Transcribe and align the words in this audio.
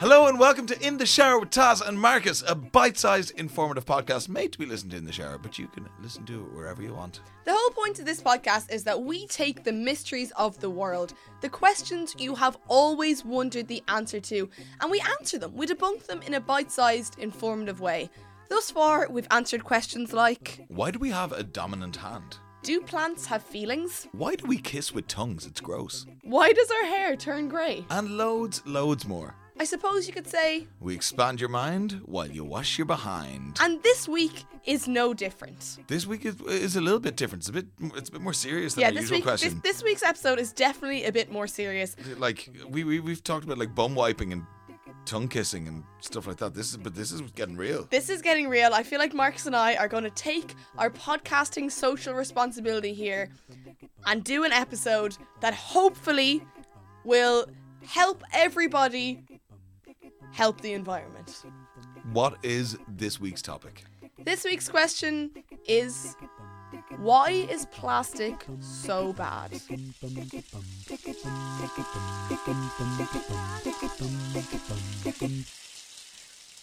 Hello 0.00 0.26
and 0.26 0.36
welcome 0.36 0.66
to 0.66 0.84
In 0.84 0.96
the 0.96 1.06
Shower 1.06 1.38
with 1.38 1.50
Taz 1.50 1.86
and 1.86 1.96
Marcus, 1.96 2.42
a 2.48 2.56
bite-sized 2.56 3.30
informative 3.38 3.84
podcast 3.84 4.28
made 4.28 4.50
to 4.50 4.58
be 4.58 4.66
listened 4.66 4.90
to 4.90 4.96
in 4.96 5.04
the 5.04 5.12
shower, 5.12 5.38
but 5.38 5.60
you 5.60 5.68
can 5.68 5.88
listen 6.02 6.24
to 6.24 6.40
it 6.40 6.52
wherever 6.52 6.82
you 6.82 6.92
want. 6.92 7.20
The 7.44 7.54
whole 7.54 7.70
point 7.70 8.00
of 8.00 8.04
this 8.04 8.20
podcast 8.20 8.72
is 8.72 8.82
that 8.82 9.00
we 9.00 9.28
take 9.28 9.62
the 9.62 9.70
mysteries 9.70 10.32
of 10.32 10.58
the 10.58 10.70
world, 10.70 11.14
the 11.40 11.48
questions 11.48 12.16
you 12.18 12.34
have 12.34 12.58
always 12.66 13.24
wondered 13.24 13.68
the 13.68 13.84
answer 13.86 14.18
to, 14.18 14.50
and 14.80 14.90
we 14.90 15.00
answer 15.20 15.38
them. 15.38 15.54
We 15.54 15.68
debunk 15.68 16.06
them 16.06 16.22
in 16.22 16.34
a 16.34 16.40
bite 16.40 16.72
sized, 16.72 17.16
informative 17.20 17.78
way. 17.78 18.10
Thus 18.48 18.72
far, 18.72 19.06
we've 19.08 19.28
answered 19.30 19.62
questions 19.62 20.12
like 20.12 20.64
Why 20.66 20.90
do 20.90 20.98
we 20.98 21.10
have 21.10 21.30
a 21.30 21.44
dominant 21.44 21.94
hand? 21.94 22.38
Do 22.62 22.80
plants 22.82 23.24
have 23.26 23.42
feelings? 23.42 24.06
Why 24.12 24.34
do 24.34 24.44
we 24.46 24.58
kiss 24.58 24.92
with 24.92 25.06
tongues? 25.08 25.46
It's 25.46 25.60
gross. 25.60 26.06
Why 26.22 26.52
does 26.52 26.70
our 26.70 26.84
hair 26.86 27.16
turn 27.16 27.48
grey? 27.48 27.84
And 27.90 28.18
loads, 28.18 28.62
loads 28.66 29.06
more. 29.08 29.34
I 29.58 29.64
suppose 29.64 30.06
you 30.06 30.12
could 30.14 30.26
say, 30.26 30.66
We 30.78 30.94
expand 30.94 31.38
your 31.40 31.48
mind 31.50 32.00
while 32.04 32.26
you 32.30 32.44
wash 32.44 32.78
your 32.78 32.86
behind. 32.86 33.58
and 33.60 33.82
this 33.82 34.08
week 34.08 34.44
is 34.64 34.88
no 34.88 35.12
different. 35.14 35.78
This 35.86 36.06
week 36.06 36.24
is, 36.24 36.40
is 36.42 36.76
a 36.76 36.80
little 36.80 37.00
bit 37.00 37.16
different. 37.16 37.42
It's 37.42 37.48
a 37.48 37.52
bit, 37.52 37.66
it's 37.94 38.08
a 38.08 38.12
bit 38.12 38.20
more 38.22 38.32
serious 38.34 38.74
than 38.74 38.82
Yeah, 38.82 38.86
our 38.88 38.92
this 38.92 39.02
usual 39.02 39.16
week, 39.18 39.24
this, 39.24 39.40
question. 39.42 39.60
this 39.62 39.82
week's 39.82 40.02
episode 40.02 40.38
is 40.38 40.52
definitely 40.52 41.04
a 41.04 41.12
bit 41.12 41.30
more 41.32 41.46
serious. 41.46 41.94
like 42.18 42.48
we, 42.68 42.84
we 42.84 43.00
we've 43.00 43.22
talked 43.24 43.44
about 43.44 43.58
like 43.58 43.74
bum 43.74 43.94
wiping 43.94 44.32
and 44.32 44.44
tongue 45.04 45.28
kissing 45.28 45.68
and 45.68 45.82
stuff 46.00 46.26
like 46.26 46.36
that. 46.38 46.54
This 46.54 46.70
is 46.70 46.76
but 46.76 46.94
this 46.94 47.12
is 47.12 47.20
getting 47.32 47.56
real. 47.56 47.86
This 47.90 48.08
is 48.08 48.22
getting 48.22 48.48
real. 48.48 48.72
I 48.72 48.82
feel 48.82 48.98
like 48.98 49.14
Marcus 49.14 49.46
and 49.46 49.56
I 49.56 49.76
are 49.76 49.88
going 49.88 50.04
to 50.04 50.10
take 50.10 50.54
our 50.78 50.90
podcasting 50.90 51.70
social 51.70 52.14
responsibility 52.14 52.92
here 52.92 53.30
and 54.06 54.22
do 54.24 54.44
an 54.44 54.52
episode 54.52 55.16
that 55.40 55.54
hopefully 55.54 56.42
will 57.04 57.46
help 57.84 58.22
everybody 58.32 59.22
help 60.32 60.60
the 60.60 60.72
environment. 60.72 61.44
What 62.12 62.36
is 62.42 62.78
this 62.88 63.20
week's 63.20 63.42
topic? 63.42 63.84
This 64.22 64.44
week's 64.44 64.68
question 64.68 65.30
is 65.66 66.16
why 67.00 67.30
is 67.30 67.64
plastic 67.66 68.44
so 68.60 69.12
bad? 69.14 69.50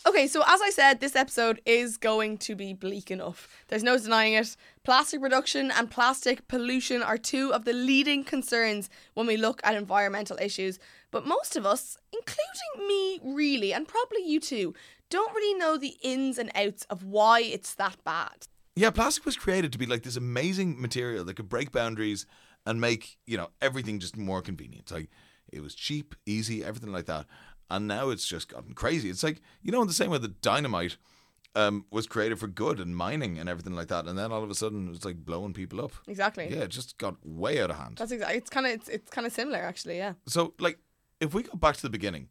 Okay, 0.07 0.27
so 0.27 0.43
as 0.47 0.61
I 0.61 0.69
said, 0.69 0.99
this 0.99 1.15
episode 1.15 1.59
is 1.65 1.97
going 1.97 2.37
to 2.37 2.55
be 2.55 2.73
bleak 2.73 3.09
enough. 3.11 3.47
There's 3.67 3.83
no 3.83 3.97
denying 3.97 4.35
it. 4.35 4.55
Plastic 4.83 5.19
production 5.21 5.71
and 5.71 5.91
plastic 5.91 6.47
pollution 6.47 7.01
are 7.01 7.17
two 7.17 7.51
of 7.53 7.65
the 7.65 7.73
leading 7.73 8.23
concerns 8.23 8.89
when 9.15 9.27
we 9.27 9.37
look 9.37 9.59
at 9.63 9.75
environmental 9.75 10.37
issues. 10.39 10.79
But 11.11 11.25
most 11.25 11.57
of 11.57 11.65
us, 11.65 11.97
including 12.13 12.87
me 12.87 13.19
really, 13.23 13.73
and 13.73 13.87
probably 13.87 14.23
you 14.25 14.39
too, 14.39 14.75
don't 15.09 15.33
really 15.33 15.57
know 15.59 15.77
the 15.77 15.97
ins 16.01 16.37
and 16.37 16.51
outs 16.55 16.85
of 16.89 17.03
why 17.03 17.41
it's 17.41 17.73
that 17.75 17.97
bad. 18.03 18.47
Yeah, 18.77 18.91
plastic 18.91 19.25
was 19.25 19.35
created 19.35 19.71
to 19.71 19.79
be 19.79 19.87
like 19.87 20.03
this 20.03 20.17
amazing 20.17 20.79
material 20.79 21.25
that 21.25 21.33
could 21.33 21.49
break 21.49 21.71
boundaries 21.71 22.27
and 22.63 22.79
make, 22.79 23.17
you 23.25 23.35
know, 23.35 23.49
everything 23.59 23.99
just 23.99 24.15
more 24.15 24.41
convenient. 24.43 24.91
Like 24.91 25.09
it 25.51 25.61
was 25.61 25.73
cheap, 25.73 26.13
easy, 26.27 26.63
everything 26.63 26.91
like 26.91 27.05
that. 27.07 27.25
And 27.71 27.87
now 27.87 28.09
it's 28.11 28.27
just 28.27 28.49
gotten 28.49 28.73
crazy. 28.73 29.09
It's 29.09 29.23
like, 29.23 29.41
you 29.63 29.71
know, 29.71 29.81
in 29.81 29.87
the 29.87 29.93
same 29.93 30.11
way 30.11 30.19
that 30.19 30.41
dynamite 30.41 30.97
um, 31.55 31.85
was 31.89 32.05
created 32.05 32.37
for 32.37 32.47
good 32.47 32.79
and 32.79 32.95
mining 32.95 33.39
and 33.39 33.49
everything 33.49 33.73
like 33.73 33.87
that. 33.87 34.05
And 34.05 34.15
then 34.15 34.31
all 34.31 34.43
of 34.43 34.49
a 34.51 34.55
sudden 34.55 34.89
it's 34.93 35.03
like 35.03 35.25
blowing 35.25 35.53
people 35.53 35.83
up. 35.83 35.93
Exactly. 36.07 36.47
Yeah, 36.47 36.61
it 36.61 36.69
just 36.69 36.99
got 36.99 37.15
way 37.25 37.59
out 37.59 37.71
of 37.71 37.77
hand. 37.77 37.97
That's 37.97 38.11
exactly. 38.11 38.37
It's 38.37 38.49
kind 38.51 38.67
of 38.67 38.73
it's, 38.73 38.89
it's 38.89 39.09
kind 39.09 39.25
of 39.25 39.33
similar 39.33 39.57
actually. 39.57 39.97
Yeah. 39.97 40.13
So, 40.27 40.53
like, 40.59 40.77
if 41.19 41.33
we 41.33 41.41
go 41.41 41.57
back 41.57 41.75
to 41.77 41.81
the 41.81 41.89
beginning, 41.89 42.29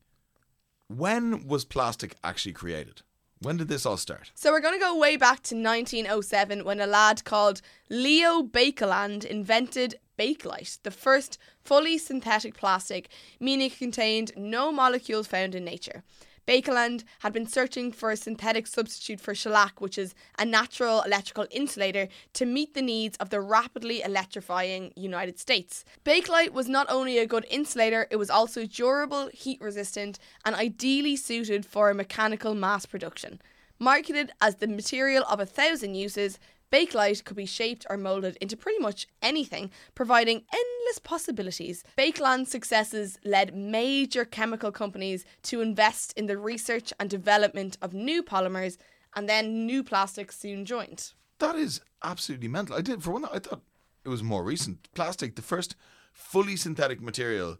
when 0.86 1.48
was 1.48 1.64
plastic 1.64 2.14
actually 2.22 2.52
created? 2.52 3.02
When 3.40 3.58
did 3.58 3.68
this 3.68 3.84
all 3.84 3.98
start? 3.98 4.32
So 4.34 4.50
we're 4.50 4.60
going 4.60 4.78
to 4.78 4.84
go 4.84 4.96
way 4.96 5.16
back 5.16 5.42
to 5.44 5.54
1907 5.54 6.64
when 6.64 6.80
a 6.80 6.86
lad 6.86 7.24
called 7.24 7.60
Leo 7.90 8.42
Baekeland 8.42 9.24
invented 9.24 9.96
Bakelite, 10.18 10.78
the 10.82 10.90
first 10.90 11.38
fully 11.62 11.98
synthetic 11.98 12.56
plastic, 12.56 13.08
meaning 13.38 13.66
it 13.66 13.78
contained 13.78 14.32
no 14.36 14.72
molecules 14.72 15.26
found 15.26 15.54
in 15.54 15.64
nature. 15.64 16.02
Baekeland 16.46 17.02
had 17.20 17.32
been 17.32 17.46
searching 17.46 17.90
for 17.90 18.12
a 18.12 18.16
synthetic 18.16 18.68
substitute 18.68 19.20
for 19.20 19.34
shellac, 19.34 19.80
which 19.80 19.98
is 19.98 20.14
a 20.38 20.44
natural 20.44 21.02
electrical 21.02 21.46
insulator, 21.50 22.06
to 22.34 22.46
meet 22.46 22.74
the 22.74 22.82
needs 22.82 23.16
of 23.16 23.30
the 23.30 23.40
rapidly 23.40 24.00
electrifying 24.02 24.92
United 24.94 25.40
States. 25.40 25.84
Bakelite 26.04 26.52
was 26.52 26.68
not 26.68 26.86
only 26.88 27.18
a 27.18 27.26
good 27.26 27.46
insulator, 27.50 28.06
it 28.12 28.16
was 28.16 28.30
also 28.30 28.64
durable, 28.64 29.28
heat 29.32 29.60
resistant, 29.60 30.20
and 30.44 30.54
ideally 30.54 31.16
suited 31.16 31.66
for 31.66 31.92
mechanical 31.92 32.54
mass 32.54 32.86
production. 32.86 33.40
Marketed 33.78 34.30
as 34.40 34.56
the 34.56 34.68
material 34.68 35.24
of 35.28 35.40
a 35.40 35.46
thousand 35.46 35.96
uses, 35.96 36.38
Bakelite 36.72 37.24
could 37.24 37.36
be 37.36 37.46
shaped 37.46 37.86
or 37.88 37.96
moulded 37.96 38.36
into 38.40 38.56
pretty 38.56 38.78
much 38.78 39.06
anything, 39.22 39.70
providing 39.94 40.44
endless 40.52 40.98
possibilities. 41.02 41.84
Baekeland's 41.96 42.50
successes 42.50 43.18
led 43.24 43.54
major 43.54 44.24
chemical 44.24 44.72
companies 44.72 45.24
to 45.44 45.60
invest 45.60 46.12
in 46.16 46.26
the 46.26 46.38
research 46.38 46.92
and 46.98 47.08
development 47.08 47.78
of 47.80 47.94
new 47.94 48.22
polymers, 48.22 48.76
and 49.14 49.28
then 49.28 49.66
new 49.66 49.82
plastics 49.82 50.38
soon 50.38 50.64
joined. 50.64 51.12
That 51.38 51.54
is 51.54 51.80
absolutely 52.02 52.48
mental. 52.48 52.76
I 52.76 52.80
did, 52.80 53.02
for 53.02 53.12
one, 53.12 53.24
I 53.26 53.38
thought 53.38 53.62
it 54.04 54.08
was 54.08 54.22
more 54.22 54.42
recent. 54.42 54.88
Plastic, 54.94 55.36
the 55.36 55.42
first 55.42 55.76
fully 56.12 56.56
synthetic 56.56 57.00
material, 57.00 57.58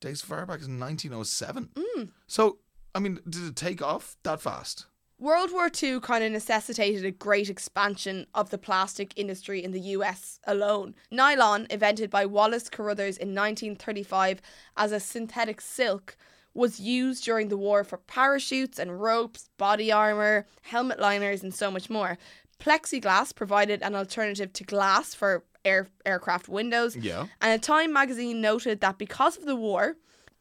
dates 0.00 0.22
far 0.22 0.46
back 0.46 0.60
as 0.60 0.68
1907. 0.68 1.70
Mm. 1.74 2.10
So, 2.26 2.58
I 2.94 3.00
mean, 3.00 3.20
did 3.28 3.44
it 3.44 3.56
take 3.56 3.82
off 3.82 4.16
that 4.22 4.40
fast? 4.40 4.86
World 5.18 5.50
War 5.50 5.70
II 5.82 6.00
kind 6.00 6.22
of 6.22 6.32
necessitated 6.32 7.04
a 7.04 7.10
great 7.10 7.48
expansion 7.48 8.26
of 8.34 8.50
the 8.50 8.58
plastic 8.58 9.14
industry 9.16 9.64
in 9.64 9.72
the 9.72 9.80
US 9.80 10.38
alone. 10.46 10.94
Nylon, 11.10 11.66
invented 11.70 12.10
by 12.10 12.26
Wallace 12.26 12.68
Carothers 12.68 13.16
in 13.16 13.34
1935 13.34 14.42
as 14.76 14.92
a 14.92 15.00
synthetic 15.00 15.62
silk, 15.62 16.18
was 16.52 16.80
used 16.80 17.24
during 17.24 17.48
the 17.48 17.56
war 17.56 17.82
for 17.82 17.96
parachutes 17.96 18.78
and 18.78 19.00
ropes, 19.00 19.48
body 19.56 19.90
armour, 19.90 20.46
helmet 20.62 21.00
liners, 21.00 21.42
and 21.42 21.54
so 21.54 21.70
much 21.70 21.88
more. 21.88 22.18
Plexiglass 22.58 23.34
provided 23.34 23.82
an 23.82 23.94
alternative 23.94 24.52
to 24.54 24.64
glass 24.64 25.14
for 25.14 25.44
air- 25.64 25.88
aircraft 26.04 26.48
windows. 26.48 26.94
Yeah. 26.94 27.26
And 27.40 27.52
a 27.52 27.58
Time 27.58 27.92
magazine 27.92 28.40
noted 28.40 28.80
that 28.80 28.98
because 28.98 29.36
of 29.36 29.44
the 29.44 29.56
war, 29.56 29.96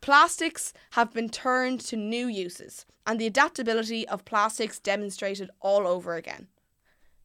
plastics 0.05 0.71
have 0.91 1.11
been 1.11 1.29
turned 1.29 1.79
to 1.79 1.95
new 1.95 2.27
uses, 2.27 2.85
and 3.07 3.19
the 3.19 3.25
adaptability 3.25 4.07
of 4.07 4.23
plastics 4.23 4.77
demonstrated 4.79 5.49
all 5.61 5.87
over 5.87 6.13
again. 6.13 6.45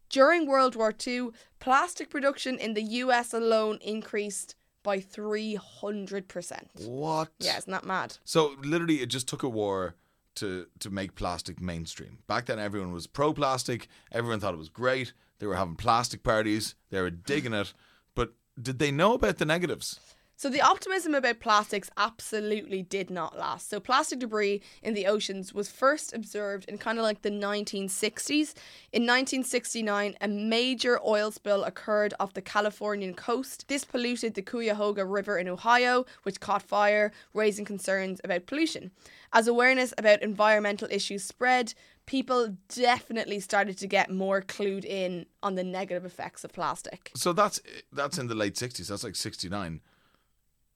During 0.08 0.46
World 0.46 0.74
War 0.76 0.94
II, 1.06 1.28
plastic 1.58 2.08
production 2.08 2.58
in 2.58 2.72
the 2.72 2.82
US 3.04 3.34
alone 3.34 3.78
increased 3.82 4.54
by 4.82 4.98
300%. 4.98 6.86
What? 6.86 7.28
Yeah, 7.38 7.58
isn't 7.58 7.70
that 7.70 7.84
mad? 7.84 8.16
So, 8.24 8.56
literally, 8.62 9.02
it 9.02 9.10
just 9.10 9.28
took 9.28 9.42
a 9.42 9.48
war 9.50 9.94
to, 10.36 10.66
to 10.78 10.88
make 10.88 11.14
plastic 11.14 11.60
mainstream. 11.60 12.20
Back 12.28 12.46
then, 12.46 12.58
everyone 12.58 12.92
was 12.92 13.06
pro 13.06 13.34
plastic, 13.34 13.88
everyone 14.10 14.40
thought 14.40 14.54
it 14.54 14.58
was 14.58 14.70
great. 14.70 15.12
They 15.38 15.46
were 15.46 15.56
having 15.56 15.76
plastic 15.76 16.22
parties, 16.22 16.76
they 16.88 17.02
were 17.02 17.10
digging 17.10 17.52
it. 17.52 17.74
But 18.14 18.32
did 18.60 18.78
they 18.78 18.90
know 18.90 19.12
about 19.12 19.36
the 19.36 19.44
negatives? 19.44 20.00
So 20.40 20.48
the 20.48 20.62
optimism 20.62 21.14
about 21.14 21.38
plastics 21.38 21.90
absolutely 21.98 22.80
did 22.80 23.10
not 23.10 23.38
last. 23.38 23.68
So 23.68 23.78
plastic 23.78 24.20
debris 24.20 24.62
in 24.82 24.94
the 24.94 25.06
oceans 25.06 25.52
was 25.52 25.68
first 25.68 26.14
observed 26.14 26.66
in 26.66 26.78
kind 26.78 26.96
of 26.96 27.04
like 27.04 27.20
the 27.20 27.30
1960s. 27.30 28.54
In 28.90 29.02
1969, 29.02 30.16
a 30.18 30.28
major 30.28 30.98
oil 31.06 31.30
spill 31.30 31.62
occurred 31.64 32.14
off 32.18 32.32
the 32.32 32.40
Californian 32.40 33.12
coast. 33.12 33.68
This 33.68 33.84
polluted 33.84 34.32
the 34.32 34.40
Cuyahoga 34.40 35.04
River 35.04 35.36
in 35.36 35.46
Ohio, 35.46 36.06
which 36.22 36.40
caught 36.40 36.62
fire, 36.62 37.12
raising 37.34 37.66
concerns 37.66 38.18
about 38.24 38.46
pollution. 38.46 38.92
As 39.34 39.46
awareness 39.46 39.92
about 39.98 40.22
environmental 40.22 40.88
issues 40.90 41.22
spread, 41.22 41.74
people 42.06 42.56
definitely 42.74 43.40
started 43.40 43.76
to 43.76 43.86
get 43.86 44.10
more 44.10 44.40
clued 44.40 44.86
in 44.86 45.26
on 45.42 45.56
the 45.56 45.64
negative 45.64 46.06
effects 46.06 46.44
of 46.44 46.52
plastic. 46.54 47.10
So 47.14 47.34
that's 47.34 47.60
that's 47.92 48.16
in 48.16 48.28
the 48.28 48.34
late 48.34 48.56
sixties. 48.56 48.88
That's 48.88 49.04
like 49.04 49.16
sixty 49.16 49.50
nine. 49.50 49.82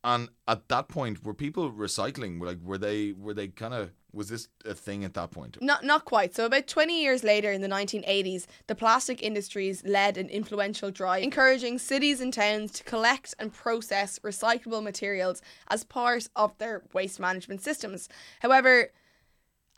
And 0.04 0.28
at 0.46 0.68
that 0.68 0.88
point, 0.88 1.24
were 1.24 1.32
people 1.32 1.72
recycling? 1.72 2.40
Like 2.40 2.58
were 2.62 2.76
they 2.76 3.12
were 3.12 3.32
they 3.32 3.48
kind 3.48 3.72
of 3.72 3.90
was 4.12 4.28
this 4.28 4.48
a 4.64 4.74
thing 4.74 5.02
at 5.02 5.14
that 5.14 5.30
point? 5.30 5.56
Not 5.62 5.82
not 5.82 6.04
quite. 6.04 6.34
So 6.34 6.44
about 6.44 6.66
20 6.66 7.02
years 7.02 7.24
later 7.24 7.50
in 7.50 7.62
the 7.62 7.68
1980s, 7.68 8.46
the 8.66 8.74
plastic 8.74 9.22
industries 9.22 9.82
led 9.82 10.18
an 10.18 10.28
influential 10.28 10.90
drive 10.90 11.22
encouraging 11.22 11.78
cities 11.78 12.20
and 12.20 12.34
towns 12.34 12.70
to 12.72 12.84
collect 12.84 13.34
and 13.38 13.52
process 13.52 14.18
recyclable 14.18 14.82
materials 14.82 15.40
as 15.68 15.84
part 15.84 16.28
of 16.36 16.56
their 16.58 16.82
waste 16.92 17.18
management 17.18 17.62
systems. 17.62 18.10
However, 18.40 18.90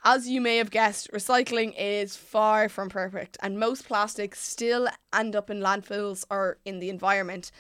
as 0.05 0.29
you 0.29 0.41
may 0.41 0.57
have 0.57 0.71
guessed, 0.71 1.11
recycling 1.13 1.73
is 1.79 2.17
far 2.17 2.69
from 2.69 2.89
perfect 2.89 3.37
and 3.43 3.59
most 3.59 3.87
plastics 3.87 4.41
still 4.41 4.89
end 5.13 5.37
up 5.37 5.51
in 5.51 5.61
landfills 5.61 6.25
or 6.31 6.59
in 6.65 6.81
the 6.81 6.91
environment. 6.91 7.53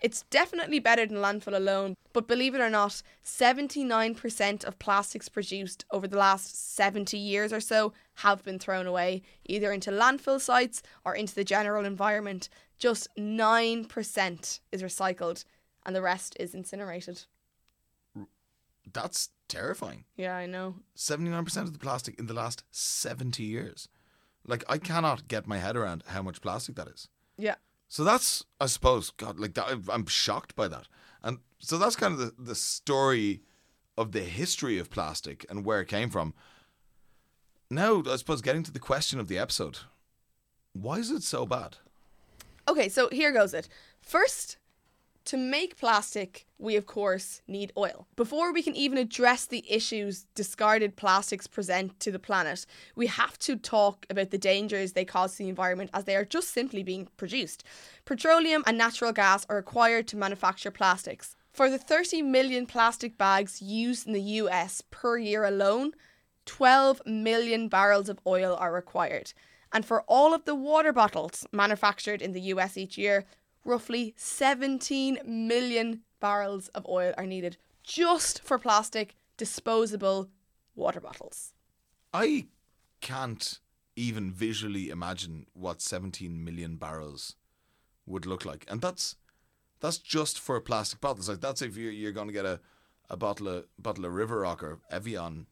It's 0.00 0.22
definitely 0.30 0.78
better 0.78 1.04
than 1.06 1.18
landfill 1.18 1.54
alone, 1.54 1.94
but 2.14 2.26
believe 2.26 2.54
it 2.54 2.60
or 2.60 2.70
not, 2.70 3.02
79% 3.24 4.64
of 4.64 4.78
plastics 4.78 5.28
produced 5.28 5.84
over 5.90 6.08
the 6.08 6.16
last 6.16 6.74
70 6.74 7.18
years 7.18 7.52
or 7.52 7.60
so 7.60 7.92
have 8.14 8.42
been 8.42 8.58
thrown 8.58 8.86
away, 8.86 9.22
either 9.44 9.72
into 9.72 9.90
landfill 9.90 10.40
sites 10.40 10.82
or 11.04 11.14
into 11.14 11.34
the 11.34 11.44
general 11.44 11.84
environment. 11.84 12.48
Just 12.78 13.08
9% 13.18 14.60
is 14.72 14.82
recycled, 14.82 15.44
and 15.84 15.94
the 15.94 16.02
rest 16.02 16.36
is 16.40 16.54
incinerated. 16.54 17.26
That's 18.92 19.28
terrifying. 19.48 20.04
Yeah, 20.16 20.34
I 20.34 20.46
know. 20.46 20.76
79% 20.96 21.56
of 21.58 21.74
the 21.74 21.78
plastic 21.78 22.18
in 22.18 22.26
the 22.26 22.34
last 22.34 22.64
70 22.70 23.42
years. 23.42 23.88
Like, 24.46 24.64
I 24.66 24.78
cannot 24.78 25.28
get 25.28 25.46
my 25.46 25.58
head 25.58 25.76
around 25.76 26.04
how 26.06 26.22
much 26.22 26.40
plastic 26.40 26.76
that 26.76 26.88
is. 26.88 27.08
Yeah. 27.36 27.56
So 27.90 28.04
that's, 28.04 28.44
I 28.60 28.66
suppose, 28.66 29.10
God, 29.10 29.40
like 29.40 29.54
that, 29.54 29.66
I'm 29.88 30.06
shocked 30.06 30.54
by 30.54 30.68
that. 30.68 30.86
And 31.24 31.38
so 31.58 31.76
that's 31.76 31.96
kind 31.96 32.14
of 32.14 32.20
the, 32.20 32.32
the 32.38 32.54
story 32.54 33.42
of 33.98 34.12
the 34.12 34.20
history 34.20 34.78
of 34.78 34.90
plastic 34.90 35.44
and 35.50 35.64
where 35.64 35.80
it 35.80 35.88
came 35.88 36.08
from. 36.08 36.32
Now, 37.68 38.00
I 38.08 38.14
suppose, 38.14 38.42
getting 38.42 38.62
to 38.62 38.70
the 38.70 38.78
question 38.78 39.18
of 39.18 39.26
the 39.26 39.38
episode 39.38 39.80
why 40.72 40.98
is 40.98 41.10
it 41.10 41.24
so 41.24 41.44
bad? 41.44 41.78
Okay, 42.68 42.88
so 42.88 43.08
here 43.08 43.32
goes 43.32 43.52
it. 43.52 43.68
First, 44.00 44.56
to 45.26 45.36
make 45.36 45.76
plastic, 45.76 46.46
we 46.58 46.76
of 46.76 46.86
course 46.86 47.42
need 47.46 47.72
oil. 47.76 48.06
Before 48.16 48.52
we 48.52 48.62
can 48.62 48.74
even 48.74 48.98
address 48.98 49.46
the 49.46 49.64
issues 49.68 50.26
discarded 50.34 50.96
plastics 50.96 51.46
present 51.46 51.98
to 52.00 52.10
the 52.10 52.18
planet, 52.18 52.66
we 52.96 53.06
have 53.06 53.38
to 53.40 53.56
talk 53.56 54.06
about 54.10 54.30
the 54.30 54.38
dangers 54.38 54.92
they 54.92 55.04
cause 55.04 55.32
to 55.32 55.38
the 55.38 55.48
environment 55.48 55.90
as 55.92 56.04
they 56.04 56.16
are 56.16 56.24
just 56.24 56.48
simply 56.48 56.82
being 56.82 57.08
produced. 57.16 57.64
Petroleum 58.04 58.62
and 58.66 58.78
natural 58.78 59.12
gas 59.12 59.46
are 59.48 59.56
required 59.56 60.08
to 60.08 60.16
manufacture 60.16 60.70
plastics. 60.70 61.36
For 61.52 61.68
the 61.68 61.78
30 61.78 62.22
million 62.22 62.66
plastic 62.66 63.18
bags 63.18 63.60
used 63.60 64.06
in 64.06 64.12
the 64.12 64.22
US 64.22 64.82
per 64.90 65.18
year 65.18 65.44
alone, 65.44 65.92
12 66.46 67.02
million 67.06 67.68
barrels 67.68 68.08
of 68.08 68.20
oil 68.26 68.56
are 68.58 68.72
required. 68.72 69.32
And 69.72 69.84
for 69.84 70.02
all 70.08 70.34
of 70.34 70.44
the 70.44 70.54
water 70.54 70.92
bottles 70.92 71.46
manufactured 71.52 72.22
in 72.22 72.32
the 72.32 72.40
US 72.52 72.76
each 72.76 72.98
year, 72.98 73.24
roughly 73.64 74.14
17 74.16 75.20
million 75.24 76.02
barrels 76.20 76.68
of 76.68 76.86
oil 76.86 77.14
are 77.16 77.26
needed 77.26 77.56
just 77.82 78.42
for 78.42 78.58
plastic 78.58 79.14
disposable 79.36 80.28
water 80.74 81.00
bottles. 81.00 81.54
I 82.12 82.46
can't 83.00 83.58
even 83.96 84.32
visually 84.32 84.90
imagine 84.90 85.46
what 85.52 85.80
17 85.80 86.42
million 86.44 86.76
barrels 86.76 87.36
would 88.06 88.26
look 88.26 88.44
like. 88.44 88.64
And 88.68 88.80
that's 88.80 89.16
that's 89.80 89.98
just 89.98 90.38
for 90.38 90.60
plastic 90.60 91.00
bottles. 91.00 91.28
Like 91.28 91.40
that's 91.40 91.62
if 91.62 91.76
you're, 91.76 91.92
you're 91.92 92.12
going 92.12 92.26
to 92.26 92.32
get 92.32 92.44
a, 92.44 92.60
a 93.08 93.16
bottle 93.16 93.48
of 93.48 93.64
bottle 93.78 94.04
of 94.04 94.12
River 94.12 94.40
Rock 94.40 94.62
or 94.62 94.80
Evian 94.90 95.46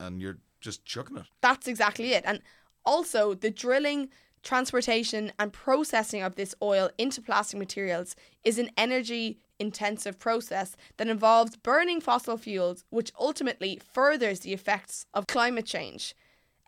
and 0.00 0.20
you're 0.20 0.38
just 0.60 0.84
chucking 0.84 1.18
it. 1.18 1.26
That's 1.40 1.68
exactly 1.68 2.12
it. 2.12 2.24
And 2.26 2.40
also 2.84 3.34
the 3.34 3.50
drilling 3.50 4.08
transportation 4.44 5.32
and 5.38 5.52
processing 5.52 6.22
of 6.22 6.36
this 6.36 6.54
oil 6.62 6.90
into 6.98 7.20
plastic 7.20 7.58
materials 7.58 8.14
is 8.44 8.58
an 8.58 8.70
energy 8.76 9.40
intensive 9.58 10.18
process 10.18 10.76
that 10.96 11.08
involves 11.08 11.56
burning 11.56 12.00
fossil 12.00 12.36
fuels, 12.36 12.84
which 12.90 13.12
ultimately 13.18 13.80
furthers 13.92 14.40
the 14.40 14.52
effects 14.52 15.06
of 15.14 15.26
climate 15.26 15.66
change. 15.66 16.14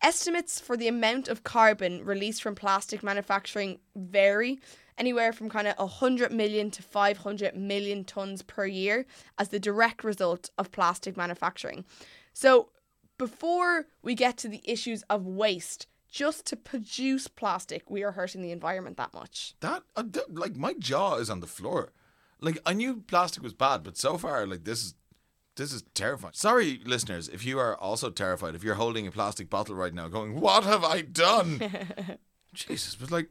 Estimates 0.02 0.60
for 0.60 0.76
the 0.76 0.88
amount 0.88 1.28
of 1.28 1.42
carbon 1.42 2.04
released 2.04 2.42
from 2.42 2.54
plastic 2.54 3.02
manufacturing 3.02 3.78
vary, 3.94 4.58
anywhere 4.98 5.32
from 5.32 5.48
kind 5.48 5.66
of 5.66 5.76
100 5.78 6.32
million 6.32 6.70
to 6.70 6.82
500 6.82 7.56
million 7.56 8.04
tons 8.04 8.42
per 8.42 8.66
year 8.66 9.06
as 9.38 9.48
the 9.48 9.60
direct 9.60 10.04
result 10.04 10.50
of 10.58 10.72
plastic 10.72 11.16
manufacturing. 11.16 11.84
So, 12.32 12.70
before 13.18 13.86
we 14.02 14.14
get 14.14 14.36
to 14.38 14.48
the 14.48 14.60
issues 14.64 15.02
of 15.08 15.24
waste, 15.24 15.86
just 16.16 16.46
to 16.46 16.56
produce 16.56 17.28
plastic, 17.28 17.90
we 17.90 18.02
are 18.02 18.12
hurting 18.12 18.40
the 18.40 18.50
environment 18.50 18.96
that 18.96 19.12
much. 19.12 19.54
That 19.60 19.82
uh, 19.94 20.02
th- 20.02 20.26
like 20.30 20.56
my 20.56 20.72
jaw 20.72 21.16
is 21.16 21.28
on 21.28 21.40
the 21.40 21.46
floor. 21.46 21.92
Like 22.40 22.58
I 22.64 22.72
knew 22.72 23.02
plastic 23.06 23.42
was 23.42 23.52
bad, 23.52 23.82
but 23.82 23.98
so 23.98 24.16
far 24.16 24.46
like 24.46 24.64
this 24.64 24.82
is 24.82 24.94
this 25.56 25.74
is 25.74 25.84
terrifying. 25.92 26.32
Sorry, 26.34 26.80
listeners, 26.86 27.28
if 27.28 27.44
you 27.44 27.58
are 27.58 27.76
also 27.76 28.08
terrified, 28.08 28.54
if 28.54 28.64
you're 28.64 28.76
holding 28.76 29.06
a 29.06 29.10
plastic 29.10 29.50
bottle 29.50 29.74
right 29.74 29.92
now, 29.92 30.08
going, 30.08 30.40
"What 30.40 30.64
have 30.64 30.84
I 30.84 31.02
done?" 31.02 31.60
Jesus, 32.54 32.94
but 32.94 33.10
like, 33.10 33.28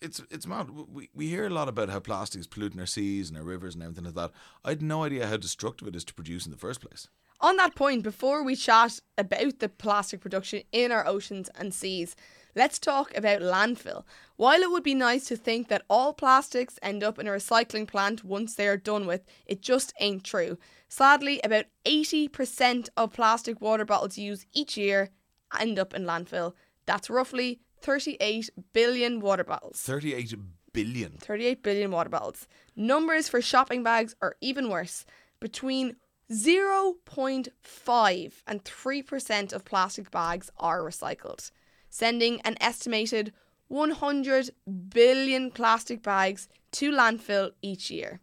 it's 0.00 0.20
it's 0.28 0.46
mad. 0.46 0.70
We 0.70 1.08
we 1.14 1.28
hear 1.28 1.46
a 1.46 1.50
lot 1.50 1.68
about 1.68 1.88
how 1.88 2.00
plastic 2.00 2.40
is 2.40 2.48
polluting 2.48 2.80
our 2.80 2.86
seas 2.86 3.28
and 3.28 3.38
our 3.38 3.44
rivers 3.44 3.74
and 3.74 3.84
everything 3.84 4.06
like 4.06 4.14
that. 4.14 4.32
I 4.64 4.70
had 4.70 4.82
no 4.82 5.04
idea 5.04 5.28
how 5.28 5.36
destructive 5.36 5.86
it 5.86 5.94
is 5.94 6.04
to 6.06 6.14
produce 6.14 6.46
in 6.46 6.50
the 6.50 6.58
first 6.58 6.80
place. 6.80 7.06
On 7.42 7.56
that 7.56 7.74
point, 7.74 8.04
before 8.04 8.44
we 8.44 8.54
chat 8.54 9.00
about 9.18 9.58
the 9.58 9.68
plastic 9.68 10.20
production 10.20 10.62
in 10.70 10.92
our 10.92 11.04
oceans 11.04 11.50
and 11.56 11.74
seas, 11.74 12.14
let's 12.54 12.78
talk 12.78 13.16
about 13.16 13.40
landfill. 13.40 14.04
While 14.36 14.60
it 14.60 14.70
would 14.70 14.84
be 14.84 14.94
nice 14.94 15.26
to 15.26 15.36
think 15.36 15.66
that 15.66 15.82
all 15.90 16.12
plastics 16.12 16.78
end 16.82 17.02
up 17.02 17.18
in 17.18 17.26
a 17.26 17.32
recycling 17.32 17.88
plant 17.88 18.22
once 18.22 18.54
they 18.54 18.68
are 18.68 18.76
done 18.76 19.06
with, 19.08 19.24
it 19.44 19.60
just 19.60 19.92
ain't 19.98 20.22
true. 20.22 20.56
Sadly, 20.88 21.40
about 21.42 21.64
80% 21.84 22.90
of 22.96 23.12
plastic 23.12 23.60
water 23.60 23.84
bottles 23.84 24.16
used 24.16 24.46
each 24.52 24.76
year 24.76 25.10
end 25.58 25.80
up 25.80 25.94
in 25.94 26.04
landfill. 26.04 26.52
That's 26.86 27.10
roughly 27.10 27.58
38 27.80 28.50
billion 28.72 29.18
water 29.18 29.42
bottles. 29.42 29.80
38 29.80 30.34
billion. 30.72 31.16
38 31.18 31.60
billion 31.64 31.90
water 31.90 32.08
bottles. 32.08 32.46
Numbers 32.76 33.28
for 33.28 33.42
shopping 33.42 33.82
bags 33.82 34.14
are 34.22 34.36
even 34.40 34.68
worse. 34.68 35.04
Between 35.40 35.96
0.5 36.30 38.32
and 38.46 38.64
3% 38.64 39.52
of 39.52 39.64
plastic 39.64 40.10
bags 40.10 40.50
are 40.56 40.80
recycled, 40.80 41.50
sending 41.90 42.40
an 42.42 42.56
estimated 42.60 43.32
100 43.68 44.50
billion 44.90 45.50
plastic 45.50 46.02
bags 46.02 46.48
to 46.72 46.92
landfill 46.92 47.52
each 47.62 47.90
year. 47.90 48.20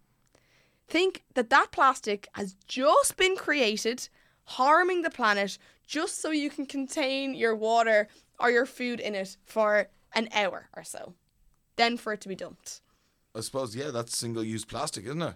Think 0.88 1.24
that 1.36 1.50
that 1.50 1.72
plastic 1.72 2.28
has 2.34 2.56
just 2.68 3.18
been 3.18 3.36
created, 3.36 4.10
harming 4.46 5.04
the 5.04 5.10
planet 5.10 5.58
just 5.86 6.22
so 6.22 6.32
you 6.32 6.50
can 6.50 6.66
contain 6.66 7.34
your 7.34 7.56
water 7.56 8.08
or 8.40 8.52
your 8.52 8.66
food 8.66 9.00
in 9.00 9.16
it 9.16 9.38
for 9.46 9.88
an 10.14 10.28
hour 10.34 10.70
or 10.76 10.84
so, 10.84 11.14
then 11.76 11.98
for 11.98 12.14
it 12.14 12.22
to 12.22 12.28
be 12.28 12.36
dumped. 12.36 12.82
I 13.36 13.42
suppose 13.42 13.76
yeah, 13.76 13.92
that's 13.92 14.18
single 14.18 14.44
use 14.44 14.66
plastic, 14.66 15.06
isn't 15.06 15.22
it? 15.22 15.36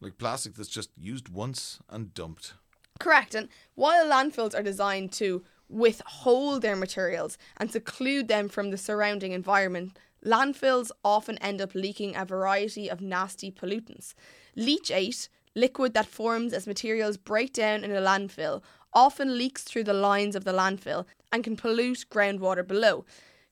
Like 0.00 0.18
plastic 0.18 0.54
that's 0.54 0.68
just 0.68 0.90
used 0.96 1.28
once 1.28 1.80
and 1.88 2.14
dumped. 2.14 2.54
Correct. 3.00 3.34
And 3.34 3.48
while 3.74 4.06
landfills 4.06 4.54
are 4.58 4.62
designed 4.62 5.12
to 5.14 5.44
withhold 5.68 6.62
their 6.62 6.76
materials 6.76 7.36
and 7.56 7.70
seclude 7.70 8.28
them 8.28 8.48
from 8.48 8.70
the 8.70 8.78
surrounding 8.78 9.32
environment, 9.32 9.98
landfills 10.24 10.90
often 11.04 11.38
end 11.38 11.60
up 11.60 11.74
leaking 11.74 12.16
a 12.16 12.24
variety 12.24 12.88
of 12.88 13.00
nasty 13.00 13.50
pollutants. 13.50 14.14
Leachate, 14.56 15.28
liquid 15.54 15.94
that 15.94 16.06
forms 16.06 16.52
as 16.52 16.66
materials 16.66 17.16
break 17.16 17.52
down 17.52 17.84
in 17.84 17.92
a 17.92 18.00
landfill, 18.00 18.62
often 18.92 19.36
leaks 19.36 19.62
through 19.62 19.84
the 19.84 19.92
lines 19.92 20.34
of 20.34 20.44
the 20.44 20.52
landfill 20.52 21.04
and 21.30 21.44
can 21.44 21.56
pollute 21.56 22.06
groundwater 22.10 22.66
below. 22.66 23.04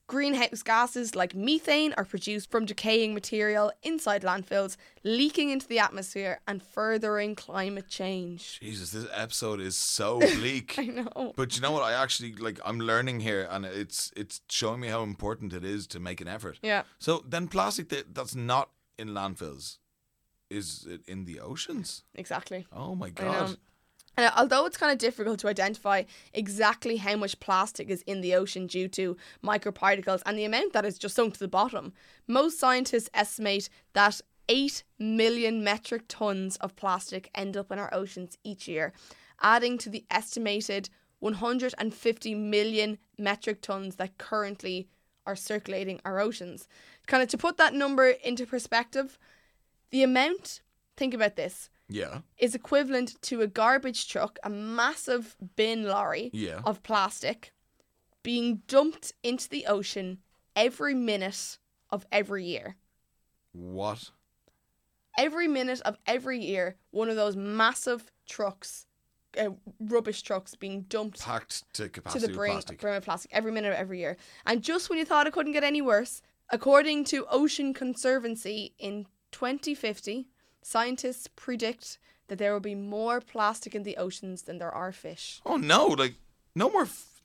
Greenhouse 0.07 0.63
gases 0.63 1.15
like 1.15 1.35
methane 1.35 1.93
are 1.97 2.05
produced 2.05 2.49
from 2.49 2.65
decaying 2.65 3.13
material 3.13 3.71
inside 3.83 4.21
landfills, 4.21 4.77
leaking 5.03 5.49
into 5.49 5.67
the 5.67 5.79
atmosphere 5.79 6.39
and 6.47 6.63
furthering 6.63 7.35
climate 7.35 7.89
change. 7.89 8.59
Jesus, 8.61 8.91
this 8.91 9.07
episode 9.13 9.59
is 9.59 9.75
so 9.75 10.19
bleak. 10.37 10.75
I 10.79 10.85
know. 10.85 11.33
But 11.35 11.55
you 11.55 11.61
know 11.61 11.71
what? 11.71 11.83
I 11.83 11.91
actually 11.91 12.33
like. 12.33 12.59
I'm 12.63 12.79
learning 12.79 13.19
here, 13.19 13.47
and 13.51 13.65
it's 13.65 14.11
it's 14.15 14.41
showing 14.49 14.79
me 14.79 14.87
how 14.87 15.03
important 15.03 15.51
it 15.51 15.65
is 15.65 15.85
to 15.87 15.99
make 15.99 16.21
an 16.21 16.27
effort. 16.27 16.57
Yeah. 16.61 16.83
So 16.99 17.23
then, 17.27 17.47
plastic 17.49 17.89
that, 17.89 18.15
that's 18.15 18.35
not 18.35 18.69
in 18.97 19.09
landfills 19.09 19.77
is 20.49 20.85
it 20.89 21.01
in 21.07 21.25
the 21.25 21.39
oceans? 21.39 22.03
Exactly. 22.15 22.67
Oh 22.71 22.95
my 22.95 23.09
god! 23.09 23.57
And 24.17 24.31
although 24.35 24.65
it's 24.65 24.77
kind 24.77 24.91
of 24.91 24.97
difficult 24.97 25.39
to 25.39 25.47
identify 25.47 26.03
exactly 26.33 26.97
how 26.97 27.15
much 27.15 27.39
plastic 27.39 27.89
is 27.89 28.01
in 28.07 28.21
the 28.21 28.33
ocean 28.33 28.65
due 28.65 28.87
to 28.89 29.15
microparticles 29.43 30.23
and 30.25 30.37
the 30.37 30.45
amount 30.45 30.73
that 30.73 30.85
is 30.85 30.97
just 30.97 31.15
sunk 31.15 31.35
to 31.35 31.39
the 31.39 31.47
bottom, 31.47 31.93
most 32.27 32.59
scientists 32.59 33.09
estimate 33.13 33.69
that 33.93 34.19
8 34.49 34.83
million 34.97 35.63
metric 35.63 36.05
tons 36.07 36.55
of 36.57 36.75
plastic 36.75 37.29
end 37.35 37.55
up 37.55 37.71
in 37.71 37.77
our 37.77 37.93
oceans 37.93 38.37
each 38.43 38.67
year, 38.67 38.91
adding 39.41 39.77
to 39.77 39.89
the 39.89 40.05
estimated 40.09 40.89
150 41.19 42.35
million 42.35 42.97
metric 43.19 43.61
tons 43.61 43.97
that 43.97 44.17
currently 44.17 44.87
are 45.27 45.35
circulating 45.35 45.99
our 46.05 46.19
oceans. 46.19 46.67
Kind 47.05 47.21
of 47.21 47.29
to 47.29 47.37
put 47.37 47.57
that 47.57 47.73
number 47.73 48.09
into 48.09 48.47
perspective, 48.47 49.19
the 49.91 50.01
amount, 50.01 50.61
think 50.95 51.13
about 51.13 51.35
this, 51.35 51.69
Yeah, 51.89 52.19
is 52.37 52.53
equivalent 52.53 53.21
to 53.23 53.41
a 53.41 53.47
garbage 53.47 54.09
truck, 54.09 54.39
a 54.43 54.49
massive 54.49 55.37
bin 55.55 55.83
lorry 55.83 56.29
yeah. 56.33 56.61
of 56.65 56.83
plastic 56.83 57.53
being 58.23 58.61
dumped 58.67 59.13
into 59.23 59.47
the 59.47 59.65
ocean 59.67 60.17
every 60.53 60.93
minute 60.93 61.57
of 61.89 62.05
every 62.11 62.43
year. 62.45 62.75
What 63.53 64.11
every 65.17 65.47
minute 65.47 65.81
of 65.81 65.97
every 66.05 66.39
year, 66.39 66.75
one 66.91 67.09
of 67.09 67.15
those 67.15 67.35
massive 67.35 68.11
trucks, 68.27 68.85
uh, 69.39 69.49
rubbish 69.79 70.21
trucks, 70.21 70.55
being 70.55 70.81
dumped 70.89 71.21
Packed 71.21 71.73
to 71.73 71.83
to 71.83 71.89
capacity 71.89 72.19
the 72.19 72.27
with 72.27 72.37
brim, 72.37 72.51
plastic. 72.51 72.81
brim 72.81 72.95
of 72.95 73.03
plastic 73.03 73.31
every 73.33 73.51
minute 73.51 73.69
of 73.69 73.79
every 73.79 73.99
year. 73.99 74.17
And 74.45 74.61
just 74.61 74.89
when 74.89 74.99
you 74.99 75.05
thought 75.05 75.27
it 75.27 75.33
couldn't 75.33 75.53
get 75.53 75.63
any 75.63 75.81
worse, 75.81 76.21
according 76.49 77.05
to 77.05 77.25
Ocean 77.29 77.73
Conservancy 77.73 78.73
in 78.77 79.05
2050, 79.31 80.27
scientists 80.61 81.27
predict 81.35 81.97
that 82.27 82.37
there 82.37 82.53
will 82.53 82.59
be 82.59 82.75
more 82.75 83.21
plastic 83.21 83.73
in 83.73 83.83
the 83.83 83.97
oceans 83.97 84.43
than 84.43 84.57
there 84.57 84.71
are 84.71 84.91
fish. 84.91 85.41
Oh 85.45 85.57
no! 85.57 85.87
Like 85.87 86.15
no 86.55 86.69
more, 86.69 86.83
f- 86.83 87.21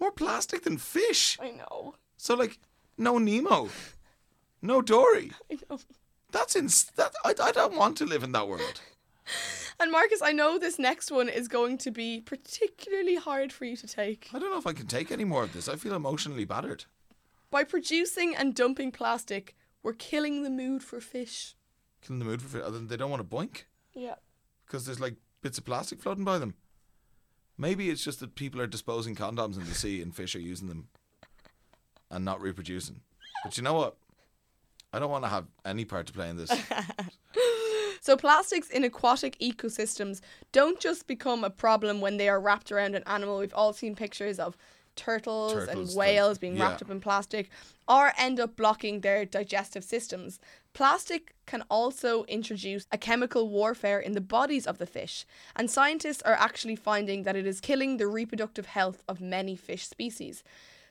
more 0.00 0.12
plastic 0.12 0.64
than 0.64 0.78
fish. 0.78 1.38
I 1.40 1.50
know. 1.50 1.94
So 2.16 2.34
like, 2.34 2.58
no 2.96 3.18
Nemo, 3.18 3.70
no 4.60 4.82
Dory. 4.82 5.32
I 5.50 5.58
know. 5.68 5.78
That's 6.30 6.56
ins- 6.56 6.90
that 6.96 7.12
I, 7.24 7.34
I 7.42 7.52
don't 7.52 7.76
want 7.76 7.96
to 7.98 8.04
live 8.04 8.22
in 8.22 8.32
that 8.32 8.48
world. 8.48 8.80
And 9.80 9.92
Marcus, 9.92 10.22
I 10.22 10.32
know 10.32 10.58
this 10.58 10.78
next 10.78 11.10
one 11.10 11.28
is 11.28 11.46
going 11.46 11.78
to 11.78 11.92
be 11.92 12.20
particularly 12.20 13.14
hard 13.14 13.52
for 13.52 13.64
you 13.64 13.76
to 13.76 13.86
take. 13.86 14.28
I 14.34 14.38
don't 14.40 14.50
know 14.50 14.58
if 14.58 14.66
I 14.66 14.72
can 14.72 14.86
take 14.88 15.12
any 15.12 15.24
more 15.24 15.44
of 15.44 15.52
this. 15.52 15.68
I 15.68 15.76
feel 15.76 15.94
emotionally 15.94 16.44
battered. 16.44 16.86
By 17.50 17.62
producing 17.62 18.34
and 18.34 18.56
dumping 18.56 18.90
plastic, 18.90 19.54
we're 19.82 19.92
killing 19.92 20.42
the 20.42 20.50
mood 20.50 20.82
for 20.82 21.00
fish. 21.00 21.54
Killing 22.02 22.18
the 22.20 22.24
mood 22.24 22.42
for 22.42 22.62
other 22.62 22.78
than 22.78 22.88
they 22.88 22.96
don't 22.96 23.10
want 23.10 23.28
to 23.28 23.36
boink 23.36 23.64
Yeah. 23.94 24.14
because 24.66 24.86
there's 24.86 25.00
like 25.00 25.16
bits 25.42 25.58
of 25.58 25.64
plastic 25.64 26.00
floating 26.00 26.24
by 26.24 26.38
them. 26.38 26.54
Maybe 27.56 27.90
it's 27.90 28.04
just 28.04 28.20
that 28.20 28.34
people 28.36 28.60
are 28.60 28.66
disposing 28.68 29.16
condoms 29.16 29.56
in 29.56 29.64
the 29.64 29.74
sea 29.74 30.00
and 30.00 30.14
fish 30.14 30.36
are 30.36 30.40
using 30.40 30.68
them 30.68 30.88
and 32.10 32.24
not 32.24 32.40
reproducing. 32.40 33.00
But 33.44 33.56
you 33.56 33.62
know 33.64 33.74
what? 33.74 33.96
I 34.92 34.98
don't 34.98 35.10
want 35.10 35.24
to 35.24 35.28
have 35.28 35.46
any 35.64 35.84
part 35.84 36.06
to 36.06 36.12
play 36.12 36.28
in 36.30 36.36
this. 36.36 36.50
So, 38.00 38.16
plastics 38.16 38.70
in 38.70 38.84
aquatic 38.84 39.36
ecosystems 39.40 40.20
don't 40.52 40.78
just 40.80 41.06
become 41.08 41.42
a 41.42 41.50
problem 41.50 42.00
when 42.00 42.16
they 42.16 42.28
are 42.28 42.40
wrapped 42.40 42.70
around 42.70 42.94
an 42.94 43.02
animal. 43.06 43.38
We've 43.38 43.52
all 43.52 43.72
seen 43.72 43.96
pictures 43.96 44.38
of 44.38 44.56
turtles, 44.98 45.52
Turtles, 45.52 45.68
and 45.68 45.88
like- 45.88 45.96
whales 45.96 46.38
being 46.38 46.58
wrapped 46.58 46.82
yeah. 46.82 46.86
up 46.86 46.90
in 46.90 47.00
plastic 47.00 47.48
or 47.86 48.12
end 48.18 48.38
up 48.38 48.56
blocking 48.56 49.00
their 49.00 49.24
digestive 49.24 49.84
systems. 49.84 50.38
Plastic 50.74 51.34
can 51.46 51.62
also 51.70 52.24
introduce 52.24 52.86
a 52.92 52.98
chemical 52.98 53.48
warfare 53.48 53.98
in 53.98 54.12
the 54.12 54.20
bodies 54.20 54.66
of 54.66 54.78
the 54.78 54.86
fish, 54.86 55.24
and 55.56 55.70
scientists 55.70 56.22
are 56.22 56.34
actually 56.34 56.76
finding 56.76 57.22
that 57.22 57.36
it 57.36 57.46
is 57.46 57.60
killing 57.60 57.96
the 57.96 58.06
reproductive 58.06 58.66
health 58.66 59.02
of 59.08 59.20
many 59.20 59.56
fish 59.56 59.86
species. 59.88 60.44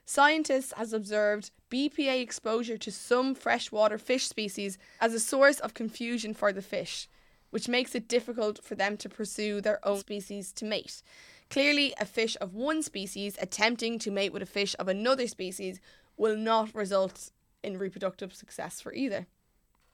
Scientists 0.06 0.74
has 0.78 0.94
observed 0.94 1.52
BPA 1.70 2.22
exposure 2.22 2.78
to 2.78 2.92
some 2.92 3.36
freshwater 3.36 3.98
fish 3.98 4.28
species 4.28 4.78
as 5.02 5.14
a 5.14 5.20
source 5.20 5.60
of 5.60 5.74
confusion 5.74 6.34
for 6.34 6.54
the 6.54 6.62
fish, 6.62 7.10
which 7.50 7.68
makes 7.68 7.94
it 7.94 8.08
difficult 8.08 8.64
for 8.64 8.76
them 8.76 8.98
to 8.98 9.10
pursue 9.10 9.62
their 9.62 9.86
own 9.86 10.00
species 10.00 10.54
to 10.54 10.66
mate. 10.66 11.04
Clearly, 11.50 11.94
a 12.00 12.06
fish 12.06 12.36
of 12.42 12.54
one 12.54 12.84
species 12.84 13.38
attempting 13.42 14.00
to 14.00 14.12
mate 14.12 14.34
with 14.34 14.42
a 14.42 14.48
fish 14.48 14.76
of 14.80 14.88
another 14.88 15.28
species 15.28 15.80
will 16.18 16.36
not 16.36 16.74
result 16.76 17.32
in 17.64 17.78
reproductive 17.78 18.34
success 18.34 18.82
for 18.82 18.94
either. 18.94 19.28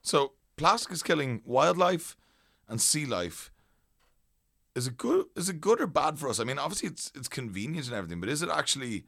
So 0.01 0.33
plastic 0.57 0.93
is 0.93 1.03
killing 1.03 1.41
wildlife 1.45 2.15
and 2.67 2.81
sea 2.81 3.05
life. 3.05 3.51
Is 4.75 4.87
it 4.87 4.97
good? 4.97 5.25
Is 5.35 5.49
it 5.49 5.61
good 5.61 5.79
or 5.79 5.87
bad 5.87 6.17
for 6.17 6.27
us? 6.29 6.39
I 6.39 6.43
mean, 6.43 6.57
obviously 6.57 6.89
it's 6.89 7.11
it's 7.13 7.27
convenient 7.27 7.87
and 7.87 7.95
everything, 7.95 8.19
but 8.19 8.29
is 8.29 8.41
it 8.41 8.49
actually 8.49 9.05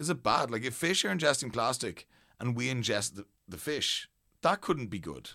is 0.00 0.10
it 0.10 0.22
bad? 0.22 0.50
Like 0.50 0.64
if 0.64 0.74
fish 0.74 1.04
are 1.04 1.14
ingesting 1.14 1.52
plastic 1.52 2.08
and 2.40 2.56
we 2.56 2.72
ingest 2.72 3.14
the, 3.14 3.26
the 3.46 3.58
fish, 3.58 4.08
that 4.42 4.60
couldn't 4.60 4.88
be 4.88 4.98
good. 4.98 5.30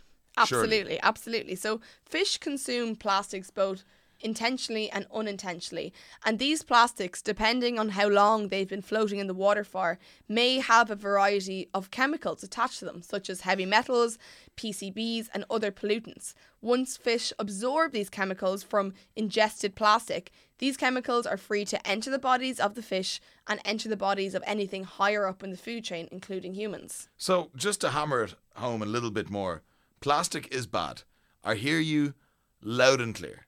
surely. 0.46 0.66
Absolutely, 0.66 1.00
absolutely. 1.02 1.56
So 1.56 1.80
fish 2.04 2.38
consume 2.38 2.96
plastics 2.96 3.50
both 3.50 3.86
intentionally 4.20 4.90
and 4.92 5.06
unintentionally. 5.14 5.94
And 6.26 6.40
these 6.40 6.64
plastics, 6.64 7.22
depending 7.22 7.78
on 7.78 7.90
how 7.90 8.08
long 8.08 8.48
they've 8.48 8.68
been 8.68 8.82
floating 8.82 9.20
in 9.20 9.28
the 9.28 9.34
water 9.34 9.64
for, 9.64 10.00
may 10.28 10.60
have 10.60 10.90
a 10.90 10.96
variety 10.96 11.70
of 11.74 11.92
chemicals 11.92 12.44
attached 12.44 12.80
to 12.80 12.86
them, 12.86 13.02
such 13.02 13.30
as 13.30 13.42
heavy 13.42 13.66
metals, 13.66 14.18
PCBs, 14.58 15.30
and 15.34 15.46
other 15.50 15.72
pollutants. 15.72 16.34
Once 16.62 16.98
fish 16.98 17.32
absorb 17.38 17.92
these 17.92 18.10
chemicals 18.10 18.64
from 18.64 18.94
ingested 19.16 19.76
plastic, 19.76 20.32
these 20.58 20.78
chemicals 20.78 21.26
are 21.26 21.38
free 21.38 21.66
to 21.66 21.88
enter 21.88 22.10
the 22.10 22.18
bodies 22.18 22.60
of 22.60 22.76
the 22.76 22.82
fish 22.82 23.20
and 23.48 23.60
enter 23.66 23.90
the 23.90 23.98
bodies 23.98 24.34
of 24.34 24.44
anything 24.46 24.86
higher 24.86 25.28
up 25.28 25.44
in 25.44 25.52
the 25.52 25.58
food 25.58 25.84
chain, 25.84 26.08
including 26.12 26.54
humans. 26.54 27.10
So 27.18 27.52
just 27.56 27.82
to 27.82 27.90
hammer 27.90 28.24
it 28.24 28.36
home 28.56 28.82
a 28.82 28.86
little 28.86 29.12
bit 29.12 29.30
more, 29.30 29.64
plastic 30.00 30.54
is 30.54 30.66
bad. 30.66 31.04
I 31.44 31.56
hear 31.56 31.80
you 31.80 32.14
loud 32.62 33.02
and 33.02 33.14
clear. 33.14 33.46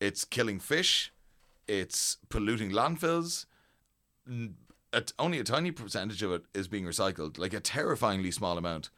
It's 0.00 0.24
killing 0.24 0.60
fish. 0.60 1.12
It's 1.66 2.18
polluting 2.28 2.70
landfills. 2.70 3.46
At 4.92 5.12
only 5.18 5.38
a 5.38 5.44
tiny 5.44 5.70
percentage 5.70 6.22
of 6.22 6.32
it 6.32 6.42
is 6.54 6.68
being 6.68 6.84
recycled, 6.84 7.38
like 7.38 7.52
a 7.52 7.60
terrifyingly 7.60 8.30
small 8.30 8.56
amount. 8.56 8.90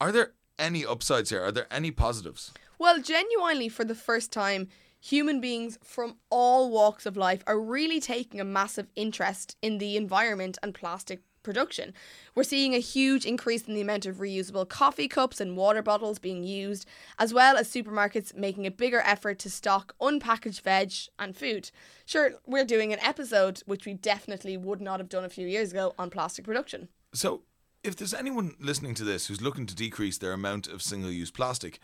Are 0.00 0.12
there 0.12 0.32
any 0.58 0.84
upsides 0.84 1.30
here? 1.30 1.42
Are 1.42 1.52
there 1.52 1.66
any 1.70 1.90
positives? 1.90 2.52
Well, 2.78 3.00
genuinely, 3.00 3.68
for 3.68 3.84
the 3.84 3.94
first 3.94 4.32
time, 4.32 4.68
human 5.00 5.40
beings 5.40 5.78
from 5.82 6.16
all 6.30 6.70
walks 6.70 7.06
of 7.06 7.16
life 7.16 7.42
are 7.46 7.60
really 7.60 8.00
taking 8.00 8.40
a 8.40 8.44
massive 8.44 8.88
interest 8.96 9.56
in 9.62 9.78
the 9.78 9.96
environment 9.96 10.58
and 10.62 10.74
plastic 10.74 11.22
production. 11.42 11.92
We're 12.34 12.44
seeing 12.44 12.74
a 12.74 12.78
huge 12.78 13.24
increase 13.24 13.62
in 13.62 13.74
the 13.74 13.80
amount 13.80 14.06
of 14.06 14.16
reusable 14.16 14.68
coffee 14.68 15.08
cups 15.08 15.40
and 15.40 15.56
water 15.56 15.82
bottles 15.82 16.18
being 16.18 16.44
used, 16.44 16.86
as 17.18 17.34
well 17.34 17.56
as 17.56 17.68
supermarkets 17.68 18.34
making 18.34 18.66
a 18.66 18.70
bigger 18.70 19.02
effort 19.04 19.38
to 19.40 19.50
stock 19.50 19.94
unpackaged 20.00 20.60
veg 20.60 20.92
and 21.18 21.36
food. 21.36 21.70
Sure, 22.04 22.32
we're 22.46 22.64
doing 22.64 22.92
an 22.92 23.00
episode, 23.00 23.62
which 23.66 23.86
we 23.86 23.94
definitely 23.94 24.56
would 24.56 24.80
not 24.80 25.00
have 25.00 25.08
done 25.08 25.24
a 25.24 25.30
few 25.30 25.46
years 25.46 25.72
ago, 25.72 25.94
on 25.98 26.10
plastic 26.10 26.44
production. 26.44 26.88
So, 27.12 27.42
if 27.84 27.96
there's 27.96 28.14
anyone 28.14 28.54
listening 28.60 28.94
to 28.94 29.04
this 29.04 29.26
who's 29.26 29.42
looking 29.42 29.66
to 29.66 29.74
decrease 29.74 30.18
their 30.18 30.32
amount 30.32 30.68
of 30.68 30.82
single 30.82 31.10
use 31.10 31.30
plastic, 31.30 31.80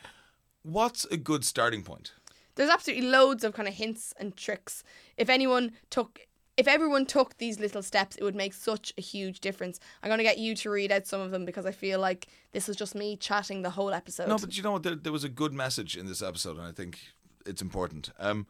what's 0.62 1.04
a 1.06 1.16
good 1.16 1.44
starting 1.44 1.82
point? 1.82 2.12
there's 2.58 2.70
absolutely 2.70 3.06
loads 3.06 3.44
of 3.44 3.54
kind 3.54 3.68
of 3.68 3.74
hints 3.74 4.12
and 4.18 4.36
tricks. 4.36 4.82
If 5.16 5.30
anyone 5.30 5.72
took 5.90 6.26
if 6.58 6.66
everyone 6.66 7.06
took 7.06 7.38
these 7.38 7.60
little 7.60 7.82
steps, 7.82 8.16
it 8.16 8.24
would 8.24 8.34
make 8.34 8.52
such 8.52 8.92
a 8.98 9.00
huge 9.00 9.38
difference. 9.38 9.78
I'm 10.02 10.08
going 10.08 10.18
to 10.18 10.24
get 10.24 10.38
you 10.38 10.56
to 10.56 10.70
read 10.70 10.90
out 10.90 11.06
some 11.06 11.20
of 11.20 11.30
them 11.30 11.44
because 11.44 11.64
I 11.64 11.70
feel 11.70 12.00
like 12.00 12.26
this 12.50 12.68
is 12.68 12.74
just 12.74 12.96
me 12.96 13.16
chatting 13.16 13.62
the 13.62 13.70
whole 13.70 13.92
episode. 13.92 14.28
No, 14.28 14.36
but 14.36 14.56
you 14.56 14.64
know 14.64 14.72
what? 14.72 14.82
There, 14.82 14.96
there 14.96 15.12
was 15.12 15.22
a 15.22 15.28
good 15.28 15.52
message 15.52 15.96
in 15.96 16.06
this 16.06 16.20
episode, 16.20 16.58
and 16.58 16.66
I 16.66 16.72
think 16.72 16.98
it's 17.46 17.62
important. 17.62 18.10
Um, 18.18 18.48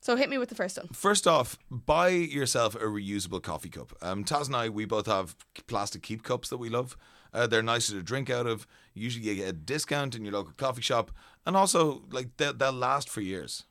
so 0.00 0.14
hit 0.14 0.28
me 0.28 0.36
with 0.36 0.50
the 0.50 0.54
first 0.54 0.76
one. 0.76 0.88
First 0.88 1.26
off, 1.26 1.58
buy 1.70 2.08
yourself 2.10 2.74
a 2.74 2.80
reusable 2.80 3.42
coffee 3.42 3.70
cup. 3.70 3.94
Um, 4.02 4.24
Taz 4.24 4.46
and 4.46 4.54
I, 4.54 4.68
we 4.68 4.84
both 4.84 5.06
have 5.06 5.34
plastic 5.66 6.02
keep 6.02 6.22
cups 6.22 6.50
that 6.50 6.58
we 6.58 6.68
love. 6.68 6.98
Uh, 7.32 7.46
they're 7.46 7.62
nicer 7.62 7.94
to 7.94 8.02
drink 8.02 8.28
out 8.28 8.46
of. 8.46 8.66
Usually, 8.92 9.24
you 9.24 9.34
get 9.36 9.48
a 9.48 9.52
discount 9.54 10.14
in 10.14 10.22
your 10.22 10.34
local 10.34 10.52
coffee 10.58 10.82
shop, 10.82 11.12
and 11.46 11.56
also 11.56 12.02
like 12.10 12.36
they'll, 12.36 12.52
they'll 12.52 12.72
last 12.72 13.08
for 13.08 13.22
years. 13.22 13.64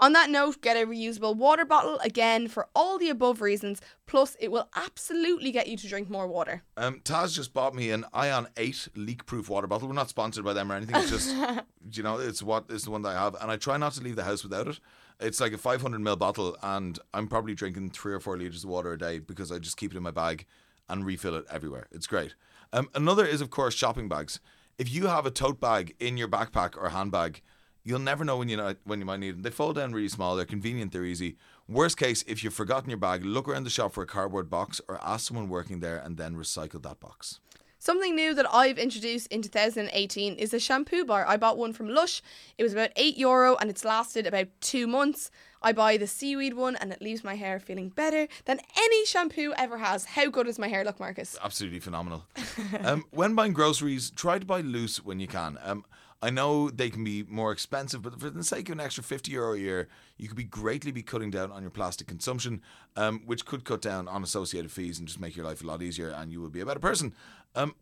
On 0.00 0.12
that 0.12 0.30
note, 0.30 0.60
get 0.60 0.76
a 0.76 0.86
reusable 0.86 1.34
water 1.34 1.64
bottle 1.64 1.98
again 2.04 2.46
for 2.46 2.68
all 2.72 2.98
the 2.98 3.08
above 3.08 3.40
reasons. 3.40 3.80
Plus, 4.06 4.36
it 4.38 4.52
will 4.52 4.68
absolutely 4.76 5.50
get 5.50 5.66
you 5.66 5.76
to 5.76 5.88
drink 5.88 6.08
more 6.08 6.28
water. 6.28 6.62
Um, 6.76 7.00
Taz 7.00 7.34
just 7.34 7.52
bought 7.52 7.74
me 7.74 7.90
an 7.90 8.04
Ion 8.14 8.46
Eight 8.56 8.88
leak-proof 8.94 9.48
water 9.48 9.66
bottle. 9.66 9.88
We're 9.88 9.94
not 9.94 10.08
sponsored 10.08 10.44
by 10.44 10.52
them 10.52 10.70
or 10.70 10.76
anything. 10.76 10.94
It's 10.96 11.10
just 11.10 11.34
you 11.92 12.04
know, 12.04 12.18
it's 12.18 12.42
what 12.42 12.66
it's 12.68 12.84
the 12.84 12.92
one 12.92 13.02
that 13.02 13.16
I 13.16 13.20
have, 13.20 13.34
and 13.40 13.50
I 13.50 13.56
try 13.56 13.76
not 13.76 13.92
to 13.94 14.02
leave 14.02 14.14
the 14.14 14.24
house 14.24 14.44
without 14.44 14.68
it. 14.68 14.78
It's 15.18 15.40
like 15.40 15.52
a 15.52 15.58
500 15.58 16.00
ml 16.00 16.16
bottle, 16.16 16.56
and 16.62 16.96
I'm 17.12 17.26
probably 17.26 17.54
drinking 17.54 17.90
three 17.90 18.14
or 18.14 18.20
four 18.20 18.36
liters 18.38 18.62
of 18.62 18.70
water 18.70 18.92
a 18.92 18.98
day 18.98 19.18
because 19.18 19.50
I 19.50 19.58
just 19.58 19.76
keep 19.76 19.92
it 19.92 19.96
in 19.96 20.02
my 20.04 20.12
bag 20.12 20.46
and 20.88 21.04
refill 21.04 21.34
it 21.34 21.44
everywhere. 21.50 21.88
It's 21.90 22.06
great. 22.06 22.36
Um, 22.72 22.88
another 22.94 23.26
is 23.26 23.40
of 23.40 23.50
course 23.50 23.74
shopping 23.74 24.08
bags. 24.08 24.38
If 24.78 24.92
you 24.92 25.08
have 25.08 25.26
a 25.26 25.30
tote 25.32 25.60
bag 25.60 25.96
in 25.98 26.16
your 26.16 26.28
backpack 26.28 26.76
or 26.76 26.90
handbag, 26.90 27.42
you'll 27.84 27.98
never 27.98 28.24
know 28.24 28.36
when 28.36 28.48
you 28.48 28.56
know, 28.56 28.74
when 28.84 28.98
you 28.98 29.06
might 29.06 29.20
need 29.20 29.36
them. 29.36 29.42
They 29.42 29.50
fold 29.50 29.76
down 29.76 29.92
really 29.92 30.08
small. 30.08 30.36
They're 30.36 30.44
convenient. 30.44 30.92
They're 30.92 31.04
easy. 31.04 31.36
Worst 31.68 31.96
case, 31.96 32.24
if 32.26 32.42
you've 32.42 32.54
forgotten 32.54 32.90
your 32.90 32.98
bag, 32.98 33.24
look 33.24 33.48
around 33.48 33.64
the 33.64 33.70
shop 33.70 33.92
for 33.92 34.02
a 34.02 34.06
cardboard 34.06 34.48
box 34.48 34.80
or 34.88 34.98
ask 35.02 35.28
someone 35.28 35.48
working 35.48 35.80
there, 35.80 35.98
and 35.98 36.16
then 36.16 36.34
recycle 36.34 36.82
that 36.82 37.00
box. 37.00 37.40
Something 37.80 38.16
new 38.16 38.34
that 38.34 38.52
I've 38.52 38.76
introduced 38.76 39.28
in 39.28 39.40
2018 39.40 40.34
is 40.34 40.52
a 40.52 40.58
shampoo 40.58 41.04
bar. 41.04 41.24
I 41.28 41.36
bought 41.36 41.56
one 41.56 41.72
from 41.72 41.88
Lush. 41.88 42.22
It 42.58 42.64
was 42.64 42.72
about 42.72 42.90
8 42.96 43.16
euro 43.16 43.56
and 43.56 43.70
it's 43.70 43.84
lasted 43.84 44.26
about 44.26 44.48
2 44.62 44.88
months. 44.88 45.30
I 45.62 45.72
buy 45.72 45.96
the 45.96 46.06
seaweed 46.06 46.54
one 46.54 46.76
and 46.76 46.92
it 46.92 47.02
leaves 47.02 47.24
my 47.24 47.34
hair 47.34 47.58
feeling 47.58 47.88
better 47.88 48.28
than 48.44 48.60
any 48.76 49.04
shampoo 49.06 49.52
ever 49.56 49.78
has. 49.78 50.04
How 50.04 50.28
good 50.28 50.46
does 50.46 50.58
my 50.58 50.68
hair 50.68 50.84
look, 50.84 51.00
Marcus? 51.00 51.36
absolutely 51.42 51.80
phenomenal. 51.80 52.24
um, 52.84 53.04
when 53.10 53.34
buying 53.34 53.52
groceries, 53.52 54.10
try 54.10 54.38
to 54.38 54.46
buy 54.46 54.60
loose 54.60 55.02
when 55.04 55.18
you 55.18 55.26
can. 55.26 55.58
Um, 55.64 55.84
I 56.20 56.30
know 56.30 56.68
they 56.68 56.90
can 56.90 57.04
be 57.04 57.22
more 57.22 57.52
expensive, 57.52 58.02
but 58.02 58.20
for 58.20 58.28
the 58.28 58.42
sake 58.42 58.68
of 58.68 58.72
an 58.74 58.80
extra 58.80 59.04
50 59.04 59.30
euro 59.30 59.54
a 59.54 59.58
year, 59.58 59.88
you 60.16 60.26
could 60.26 60.36
be 60.36 60.44
greatly 60.44 60.90
be 60.90 61.02
cutting 61.02 61.30
down 61.30 61.52
on 61.52 61.62
your 61.62 61.70
plastic 61.70 62.08
consumption, 62.08 62.60
um, 62.96 63.22
which 63.24 63.46
could 63.46 63.64
cut 63.64 63.80
down 63.80 64.08
on 64.08 64.22
associated 64.22 64.70
fees 64.70 64.98
and 64.98 65.06
just 65.06 65.20
make 65.20 65.36
your 65.36 65.46
life 65.46 65.62
a 65.62 65.66
lot 65.66 65.80
easier 65.80 66.10
and 66.10 66.32
you 66.32 66.40
will 66.40 66.50
be 66.50 66.60
a 66.60 66.66
better 66.66 66.80
person. 66.80 67.14
Um, 67.54 67.74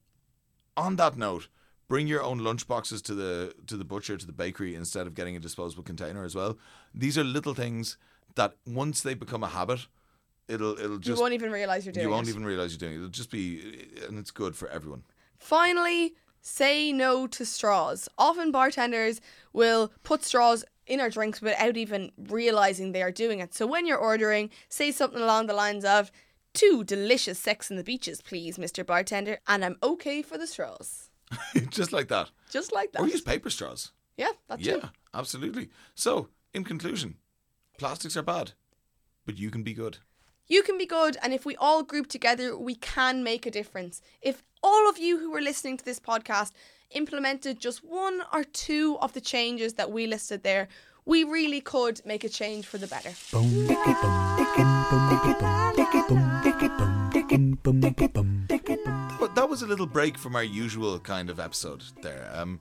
on 0.77 0.97
that 0.97 1.17
note, 1.17 1.49
Bring 1.89 2.09
your 2.09 2.23
own 2.23 2.39
lunch 2.39 2.67
boxes 2.67 3.01
to 3.03 3.15
the 3.15 3.55
to 3.67 3.77
the 3.77 3.85
butcher 3.85 4.17
to 4.17 4.27
the 4.27 4.33
bakery 4.33 4.75
instead 4.75 5.07
of 5.07 5.15
getting 5.15 5.37
a 5.37 5.41
disposable 5.41 5.85
container 5.85 6.25
as 6.25 6.35
well. 6.35 6.59
These 6.95 7.17
are 7.17 7.25
little 7.25 7.55
things 7.55 7.97
that 8.35 8.57
once 8.67 9.03
they 9.03 9.15
become 9.15 9.45
a 9.45 9.49
habit, 9.49 9.87
it'll 10.49 10.79
it'll 10.79 10.99
just 10.99 11.17
You 11.19 11.23
won't 11.23 11.35
even 11.35 11.53
realize 11.53 11.87
you're 11.87 11.93
doing 11.93 12.07
you 12.07 12.11
won't 12.11 12.27
it. 12.27 12.31
even 12.31 12.45
realize 12.45 12.73
you're 12.73 12.79
doing 12.79 12.95
it. 12.95 12.97
It'll 12.97 13.09
just 13.09 13.31
be 13.31 13.89
and 14.09 14.19
it's 14.19 14.33
good 14.33 14.57
for 14.57 14.69
everyone. 14.69 15.05
Finally, 15.39 16.15
say 16.41 16.93
no 16.93 17.27
to 17.29 17.45
straws. 17.47 18.09
Often 18.19 18.51
bartenders 18.51 19.21
will 19.53 19.93
put 20.03 20.25
straws 20.25 20.65
in 20.87 21.01
our 21.01 21.11
drinks 21.11 21.41
without 21.41 21.77
even 21.77 22.11
realizing 22.17 22.93
they 22.93 23.03
are 23.03 23.13
doing 23.13 23.41
it. 23.41 23.55
So 23.55 23.67
when 23.67 23.87
you're 23.87 23.97
ordering, 23.99 24.51
say 24.69 24.91
something 24.91 25.21
along 25.21 25.47
the 25.47 25.55
lines 25.55 25.85
of 25.85 26.11
two 26.53 26.85
delicious 26.85 27.39
sex 27.39 27.71
in 27.71 27.77
the 27.77 27.85
beaches, 27.85 28.21
please, 28.23 28.57
Mr. 28.57 28.85
Bartender, 28.87 29.39
and 29.47 29.65
I'm 29.65 29.77
okay 29.83 30.23
for 30.23 30.39
the 30.39 30.47
straws. 30.47 31.06
just 31.71 31.93
like 31.93 32.09
that. 32.09 32.31
Just 32.51 32.73
like 32.73 32.93
that. 32.93 33.03
Or 33.03 33.09
use 33.09 33.21
paper 33.21 33.51
straws. 33.51 33.93
Yeah, 34.17 34.33
that's 34.49 34.63
yeah, 34.63 34.77
too. 34.77 34.89
absolutely. 35.15 35.69
So, 35.95 36.29
in 36.55 36.65
conclusion, 36.65 37.17
plastics 37.79 38.17
are 38.17 38.23
bad, 38.23 38.53
but 39.25 39.39
you 39.39 39.51
can 39.51 39.63
be 39.63 39.75
good. 39.75 39.99
You 40.47 40.63
can 40.63 40.79
be 40.79 40.87
good, 40.87 41.17
and 41.23 41.35
if 41.35 41.45
we 41.45 41.57
all 41.57 41.83
group 41.83 42.07
together, 42.07 42.57
we 42.57 42.77
can 42.77 43.25
make 43.25 43.47
a 43.47 43.51
difference. 43.51 44.01
If 44.23 44.45
all 44.63 44.89
of 44.89 44.97
you 44.99 45.19
who 45.19 45.35
are 45.35 45.41
listening 45.41 45.77
to 45.77 45.85
this 45.85 45.99
podcast 45.99 46.53
implemented 46.91 47.61
just 47.61 47.85
one 47.85 48.23
or 48.33 48.45
two 48.45 48.97
of 49.01 49.13
the 49.13 49.21
changes 49.21 49.75
that 49.75 49.91
we 49.91 50.07
listed 50.07 50.45
there, 50.45 50.69
we 51.05 51.25
really 51.25 51.61
could 51.61 52.01
make 52.05 52.25
a 52.25 52.29
change 52.29 52.67
for 52.67 52.79
the 52.79 52.87
better. 52.87 53.11
Boom 53.33 53.67
that 59.47 59.51
was 59.51 59.63
a 59.63 59.67
little 59.67 59.87
break 59.87 60.19
from 60.19 60.35
our 60.35 60.43
usual 60.43 60.99
kind 60.99 61.31
of 61.31 61.39
episode 61.39 61.85
there. 62.03 62.29
Um, 62.35 62.59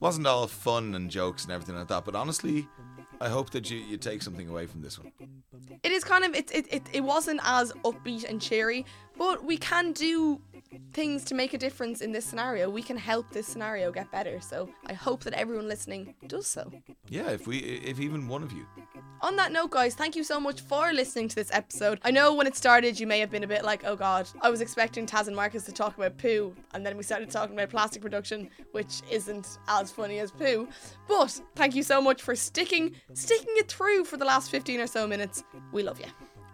wasn't 0.00 0.26
all 0.26 0.48
fun 0.48 0.96
and 0.96 1.08
jokes 1.08 1.44
and 1.44 1.52
everything 1.52 1.76
like 1.76 1.86
that, 1.86 2.04
but 2.04 2.16
honestly, 2.16 2.66
I 3.20 3.28
hope 3.28 3.50
that 3.50 3.70
you, 3.70 3.78
you 3.78 3.96
take 3.96 4.22
something 4.22 4.48
away 4.48 4.66
from 4.66 4.82
this 4.82 4.98
one. 4.98 5.12
It 5.84 5.92
is 5.92 6.02
kind 6.02 6.24
of 6.24 6.34
it, 6.34 6.50
it 6.52 6.66
it 6.74 6.82
it 6.92 7.00
wasn't 7.02 7.40
as 7.44 7.70
upbeat 7.84 8.28
and 8.28 8.42
cheery, 8.42 8.84
but 9.16 9.44
we 9.44 9.56
can 9.56 9.92
do 9.92 10.40
things 10.92 11.22
to 11.26 11.34
make 11.36 11.54
a 11.54 11.58
difference 11.58 12.00
in 12.00 12.10
this 12.10 12.24
scenario. 12.24 12.68
We 12.68 12.82
can 12.82 12.96
help 12.96 13.30
this 13.30 13.46
scenario 13.46 13.92
get 13.92 14.10
better. 14.10 14.40
So 14.40 14.68
I 14.86 14.94
hope 14.94 15.22
that 15.22 15.34
everyone 15.34 15.68
listening 15.68 16.16
does 16.26 16.48
so. 16.48 16.72
Yeah, 17.08 17.30
if 17.30 17.46
we, 17.46 17.58
if 17.58 18.00
even 18.00 18.26
one 18.26 18.42
of 18.42 18.50
you. 18.50 18.66
On 19.26 19.34
that 19.34 19.50
note, 19.50 19.72
guys, 19.72 19.96
thank 19.96 20.14
you 20.14 20.22
so 20.22 20.38
much 20.38 20.60
for 20.60 20.92
listening 20.92 21.26
to 21.26 21.34
this 21.34 21.50
episode. 21.52 21.98
I 22.04 22.12
know 22.12 22.32
when 22.32 22.46
it 22.46 22.54
started, 22.54 23.00
you 23.00 23.08
may 23.08 23.18
have 23.18 23.28
been 23.28 23.42
a 23.42 23.48
bit 23.48 23.64
like, 23.64 23.82
oh 23.84 23.96
god, 23.96 24.28
I 24.40 24.50
was 24.50 24.60
expecting 24.60 25.04
Taz 25.04 25.26
and 25.26 25.34
Marcus 25.34 25.64
to 25.64 25.72
talk 25.72 25.96
about 25.96 26.16
poo, 26.16 26.54
and 26.74 26.86
then 26.86 26.96
we 26.96 27.02
started 27.02 27.28
talking 27.28 27.56
about 27.56 27.70
plastic 27.70 28.00
production, 28.00 28.48
which 28.70 29.02
isn't 29.10 29.58
as 29.66 29.90
funny 29.90 30.20
as 30.20 30.30
poo. 30.30 30.68
But 31.08 31.40
thank 31.56 31.74
you 31.74 31.82
so 31.82 32.00
much 32.00 32.22
for 32.22 32.36
sticking 32.36 32.94
sticking 33.14 33.54
it 33.56 33.66
through 33.66 34.04
for 34.04 34.16
the 34.16 34.24
last 34.24 34.48
15 34.48 34.78
or 34.78 34.86
so 34.86 35.08
minutes. 35.08 35.42
We 35.72 35.82
love 35.82 35.98
you. 35.98 36.06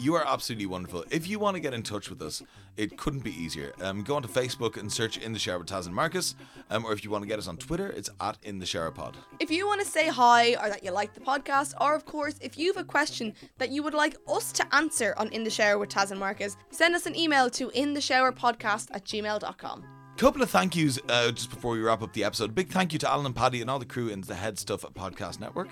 You 0.02 0.16
are 0.16 0.26
absolutely 0.26 0.66
wonderful. 0.66 1.04
If 1.12 1.28
you 1.28 1.38
want 1.38 1.54
to 1.54 1.60
get 1.60 1.74
in 1.74 1.84
touch 1.84 2.10
with 2.10 2.20
us, 2.22 2.42
it 2.76 2.98
couldn't 2.98 3.22
be 3.22 3.30
easier. 3.40 3.72
Um, 3.80 4.02
go 4.02 4.16
onto 4.16 4.26
Facebook 4.26 4.76
and 4.76 4.92
search 4.92 5.16
In 5.16 5.32
the 5.32 5.38
Shower 5.38 5.60
with 5.60 5.68
Taz 5.68 5.86
and 5.86 5.94
Marcus. 5.94 6.34
Um, 6.70 6.84
or 6.84 6.92
if 6.92 7.04
you 7.04 7.10
want 7.10 7.22
to 7.22 7.28
get 7.28 7.38
us 7.38 7.46
on 7.46 7.56
Twitter, 7.56 7.88
it's 7.88 8.10
at 8.20 8.36
In 8.42 8.58
the 8.58 8.66
Shower 8.66 8.90
Pod. 8.90 9.16
If 9.38 9.48
you 9.48 9.64
want 9.64 9.80
to 9.80 9.86
say 9.86 10.08
hi 10.08 10.54
or 10.56 10.68
that 10.70 10.82
you 10.82 10.90
like 10.90 11.14
the 11.14 11.20
podcast, 11.20 11.74
or 11.80 11.94
of 11.94 12.04
course, 12.04 12.34
if 12.40 12.58
you 12.58 12.72
have 12.74 12.82
a 12.82 12.84
question 12.84 13.32
that 13.58 13.70
you 13.70 13.84
would 13.84 13.94
like 13.94 14.16
us 14.26 14.50
to 14.54 14.74
answer 14.74 15.14
on 15.18 15.28
In 15.28 15.44
the 15.44 15.50
Shower 15.50 15.78
with 15.78 15.90
Taz 15.90 16.10
and 16.10 16.18
Marcus, 16.18 16.56
send 16.72 16.96
us 16.96 17.06
an 17.06 17.14
email 17.14 17.48
to 17.50 17.68
intheshowerpodcast 17.68 18.88
at 18.90 19.04
gmail.com. 19.04 19.84
Couple 20.16 20.42
of 20.42 20.50
thank 20.50 20.74
yous 20.74 20.98
uh, 21.08 21.30
just 21.30 21.48
before 21.48 21.74
we 21.74 21.80
wrap 21.80 22.02
up 22.02 22.12
the 22.12 22.24
episode. 22.24 22.56
Big 22.56 22.70
thank 22.70 22.92
you 22.92 22.98
to 22.98 23.08
Alan 23.08 23.26
and 23.26 23.36
Paddy 23.36 23.60
and 23.60 23.70
all 23.70 23.78
the 23.78 23.84
crew 23.84 24.08
in 24.08 24.22
the 24.22 24.34
HeadStuff 24.34 24.80
Podcast 24.94 25.38
Network. 25.38 25.68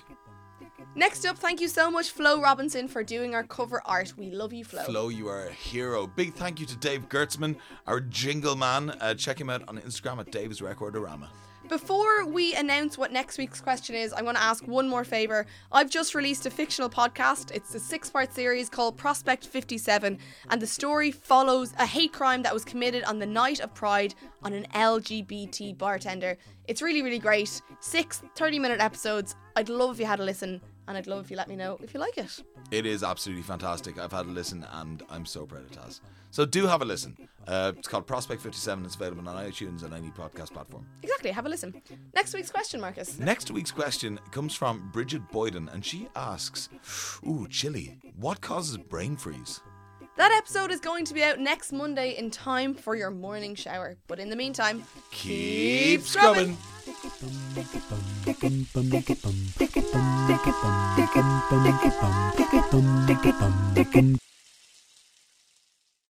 Next 1.00 1.24
up, 1.24 1.38
thank 1.38 1.62
you 1.62 1.68
so 1.68 1.90
much, 1.90 2.10
Flo 2.10 2.42
Robinson, 2.42 2.86
for 2.86 3.02
doing 3.02 3.34
our 3.34 3.42
cover 3.42 3.80
art. 3.86 4.12
We 4.18 4.28
love 4.28 4.52
you, 4.52 4.66
Flo. 4.66 4.82
Flo, 4.82 5.08
you 5.08 5.28
are 5.28 5.46
a 5.46 5.50
hero. 5.50 6.06
Big 6.06 6.34
thank 6.34 6.60
you 6.60 6.66
to 6.66 6.76
Dave 6.76 7.08
Gertzman, 7.08 7.56
our 7.86 8.00
jingle 8.00 8.54
man. 8.54 8.90
Uh, 9.00 9.14
check 9.14 9.40
him 9.40 9.48
out 9.48 9.66
on 9.66 9.78
Instagram 9.78 10.18
at 10.18 10.30
Dave's 10.30 10.60
Recordorama. 10.60 11.28
Before 11.70 12.26
we 12.26 12.54
announce 12.54 12.98
what 12.98 13.12
next 13.12 13.38
week's 13.38 13.62
question 13.62 13.94
is, 13.94 14.12
I'm 14.12 14.24
going 14.24 14.34
to 14.34 14.42
ask 14.42 14.66
one 14.66 14.90
more 14.90 15.04
favour. 15.04 15.46
I've 15.72 15.88
just 15.88 16.14
released 16.14 16.44
a 16.44 16.50
fictional 16.50 16.90
podcast. 16.90 17.50
It's 17.50 17.74
a 17.74 17.80
six 17.80 18.10
part 18.10 18.34
series 18.34 18.68
called 18.68 18.98
Prospect 18.98 19.46
57, 19.46 20.18
and 20.50 20.60
the 20.60 20.66
story 20.66 21.12
follows 21.12 21.72
a 21.78 21.86
hate 21.86 22.12
crime 22.12 22.42
that 22.42 22.52
was 22.52 22.62
committed 22.62 23.04
on 23.04 23.18
the 23.18 23.26
night 23.26 23.60
of 23.60 23.72
Pride 23.72 24.14
on 24.42 24.52
an 24.52 24.66
LGBT 24.74 25.78
bartender. 25.78 26.36
It's 26.68 26.82
really, 26.82 27.00
really 27.00 27.18
great. 27.18 27.62
Six 27.80 28.22
30 28.34 28.58
minute 28.58 28.80
episodes. 28.80 29.34
I'd 29.56 29.70
love 29.70 29.92
if 29.92 30.00
you 30.00 30.06
had 30.06 30.20
a 30.20 30.24
listen, 30.24 30.60
and 30.90 30.98
I'd 30.98 31.06
love 31.06 31.24
if 31.24 31.30
you 31.30 31.36
let 31.36 31.46
me 31.48 31.54
know 31.54 31.78
if 31.80 31.94
you 31.94 32.00
like 32.00 32.18
it. 32.18 32.42
It 32.72 32.84
is 32.84 33.04
absolutely 33.04 33.44
fantastic. 33.44 33.96
I've 33.96 34.10
had 34.10 34.26
a 34.26 34.28
listen 34.28 34.66
and 34.72 35.04
I'm 35.08 35.24
so 35.24 35.46
proud 35.46 35.62
of 35.62 35.70
Taz. 35.70 36.00
So 36.32 36.44
do 36.44 36.66
have 36.66 36.82
a 36.82 36.84
listen. 36.84 37.16
Uh, 37.46 37.72
it's 37.78 37.86
called 37.86 38.08
Prospect 38.08 38.42
57. 38.42 38.84
It's 38.84 38.96
available 38.96 39.28
on 39.28 39.36
iTunes 39.36 39.84
and 39.84 39.94
any 39.94 40.10
podcast 40.10 40.52
platform. 40.52 40.84
Exactly, 41.04 41.30
have 41.30 41.46
a 41.46 41.48
listen. 41.48 41.80
Next 42.12 42.34
week's 42.34 42.50
question, 42.50 42.80
Marcus. 42.80 43.20
Next 43.20 43.52
week's 43.52 43.70
question 43.70 44.18
comes 44.32 44.52
from 44.52 44.90
Bridget 44.92 45.22
Boyden 45.30 45.68
and 45.68 45.84
she 45.84 46.08
asks, 46.16 46.68
Ooh, 47.24 47.46
chilly. 47.48 47.96
What 48.16 48.40
causes 48.40 48.76
brain 48.76 49.16
freeze? 49.16 49.60
That 50.20 50.32
episode 50.32 50.70
is 50.70 50.80
going 50.80 51.06
to 51.06 51.14
be 51.14 51.24
out 51.24 51.38
next 51.38 51.72
Monday 51.72 52.14
in 52.14 52.30
time 52.30 52.74
for 52.74 52.94
your 52.94 53.10
morning 53.10 53.54
shower. 53.54 53.96
But 54.06 54.20
in 54.20 54.28
the 54.28 54.36
meantime, 54.36 54.84
Keep 55.12 56.02
scrubbing. 56.02 56.58
Dicky, 63.86 64.20